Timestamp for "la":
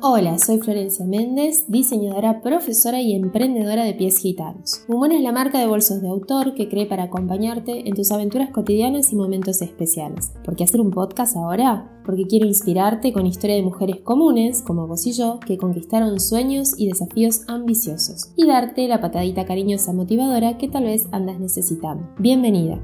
5.22-5.32, 18.86-19.00